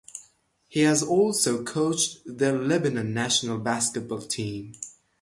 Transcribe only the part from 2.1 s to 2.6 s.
the